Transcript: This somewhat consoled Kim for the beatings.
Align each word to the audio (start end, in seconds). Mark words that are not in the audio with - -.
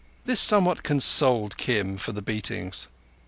This 0.25 0.39
somewhat 0.39 0.81
consoled 0.81 1.57
Kim 1.57 1.95
for 1.95 2.11
the 2.11 2.23
beatings. 2.23 2.87